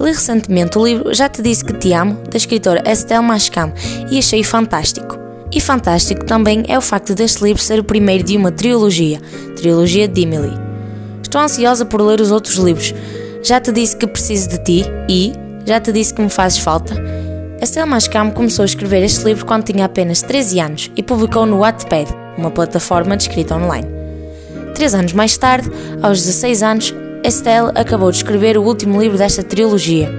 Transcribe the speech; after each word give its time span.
Li 0.00 0.12
recentemente 0.12 0.78
o 0.78 0.84
livro 0.84 1.12
Já 1.12 1.28
Te 1.28 1.42
Disse 1.42 1.62
Que 1.62 1.74
Te 1.74 1.92
Amo, 1.92 2.14
da 2.30 2.38
escritora 2.38 2.82
Estelle 2.90 3.22
Mascam, 3.22 3.70
e 4.10 4.18
achei 4.18 4.42
fantástico. 4.42 5.18
E 5.52 5.60
fantástico 5.60 6.24
também 6.24 6.64
é 6.68 6.78
o 6.78 6.80
facto 6.80 7.14
deste 7.14 7.44
livro 7.44 7.62
ser 7.62 7.78
o 7.78 7.84
primeiro 7.84 8.24
de 8.24 8.34
uma 8.34 8.50
trilogia, 8.50 9.20
trilogia 9.56 10.08
de 10.08 10.22
Emily. 10.22 10.56
Estou 11.22 11.38
ansiosa 11.38 11.84
por 11.84 12.00
ler 12.00 12.18
os 12.18 12.30
outros 12.30 12.56
livros. 12.56 12.94
Já 13.42 13.60
te 13.60 13.70
disse 13.72 13.94
que 13.94 14.06
preciso 14.06 14.48
de 14.48 14.64
ti 14.64 14.84
e 15.06 15.34
já 15.66 15.78
te 15.78 15.92
disse 15.92 16.14
que 16.14 16.22
me 16.22 16.30
fazes 16.30 16.58
falta. 16.58 16.94
Estelle 17.60 17.88
Mascam 17.88 18.30
começou 18.30 18.62
a 18.62 18.66
escrever 18.66 19.02
este 19.02 19.22
livro 19.24 19.44
quando 19.44 19.64
tinha 19.64 19.84
apenas 19.84 20.22
13 20.22 20.60
anos 20.60 20.90
e 20.96 21.02
publicou 21.02 21.44
no 21.44 21.58
Wattpad, 21.58 22.08
uma 22.38 22.50
plataforma 22.50 23.18
de 23.18 23.24
escrita 23.24 23.54
online. 23.54 23.86
Três 24.74 24.94
anos 24.94 25.12
mais 25.12 25.36
tarde, 25.36 25.70
aos 26.00 26.20
16 26.20 26.62
anos, 26.62 26.94
Estelle 27.22 27.70
acabou 27.74 28.10
de 28.10 28.16
escrever 28.16 28.56
o 28.56 28.62
último 28.62 29.00
livro 29.00 29.18
desta 29.18 29.42
trilogia. 29.42 30.10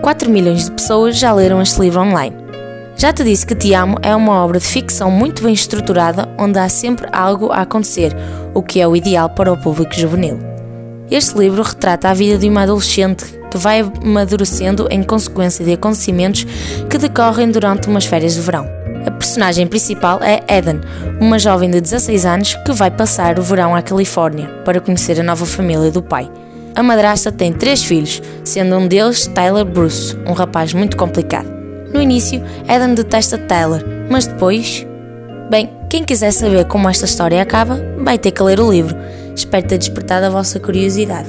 4 0.00 0.30
milhões 0.30 0.64
de 0.64 0.72
pessoas 0.72 1.18
já 1.18 1.32
leram 1.32 1.60
este 1.60 1.78
livro 1.80 2.00
online. 2.00 2.34
Já 2.96 3.12
te 3.12 3.22
disse 3.22 3.46
que 3.46 3.54
Te 3.54 3.74
Amo 3.74 3.98
é 4.02 4.16
uma 4.16 4.42
obra 4.42 4.58
de 4.58 4.64
ficção 4.64 5.10
muito 5.10 5.42
bem 5.42 5.52
estruturada 5.52 6.28
onde 6.38 6.58
há 6.58 6.68
sempre 6.68 7.06
algo 7.12 7.52
a 7.52 7.60
acontecer, 7.62 8.16
o 8.54 8.62
que 8.62 8.80
é 8.80 8.88
o 8.88 8.96
ideal 8.96 9.28
para 9.28 9.52
o 9.52 9.56
público 9.56 9.94
juvenil. 9.94 10.38
Este 11.10 11.38
livro 11.38 11.62
retrata 11.62 12.08
a 12.08 12.14
vida 12.14 12.38
de 12.38 12.48
uma 12.48 12.62
adolescente 12.62 13.24
que 13.50 13.58
vai 13.58 13.80
amadurecendo 13.80 14.88
em 14.90 15.02
consequência 15.02 15.64
de 15.64 15.72
acontecimentos 15.72 16.46
que 16.88 16.96
decorrem 16.96 17.50
durante 17.50 17.86
umas 17.88 18.06
férias 18.06 18.34
de 18.34 18.40
verão. 18.40 18.79
Personagem 19.30 19.68
principal 19.68 20.18
é 20.24 20.42
Eden, 20.48 20.80
uma 21.20 21.38
jovem 21.38 21.70
de 21.70 21.80
16 21.80 22.26
anos 22.26 22.54
que 22.66 22.72
vai 22.72 22.90
passar 22.90 23.38
o 23.38 23.42
verão 23.42 23.76
à 23.76 23.80
Califórnia 23.80 24.48
para 24.64 24.80
conhecer 24.80 25.20
a 25.20 25.22
nova 25.22 25.46
família 25.46 25.88
do 25.88 26.02
pai. 26.02 26.28
A 26.74 26.82
madrasta 26.82 27.30
tem 27.30 27.52
três 27.52 27.84
filhos, 27.84 28.20
sendo 28.42 28.76
um 28.76 28.88
deles 28.88 29.28
Tyler 29.28 29.64
Bruce, 29.64 30.16
um 30.26 30.32
rapaz 30.32 30.74
muito 30.74 30.96
complicado. 30.96 31.48
No 31.94 32.02
início, 32.02 32.42
Eden 32.68 32.92
detesta 32.94 33.38
Tyler, 33.38 33.86
mas 34.10 34.26
depois. 34.26 34.84
Bem, 35.48 35.70
quem 35.88 36.02
quiser 36.02 36.32
saber 36.32 36.64
como 36.64 36.88
esta 36.88 37.04
história 37.04 37.40
acaba, 37.40 37.80
vai 37.98 38.18
ter 38.18 38.32
que 38.32 38.42
ler 38.42 38.58
o 38.58 38.68
livro. 38.68 38.96
Espero 39.36 39.64
ter 39.64 39.78
despertado 39.78 40.26
a 40.26 40.30
vossa 40.30 40.58
curiosidade. 40.58 41.28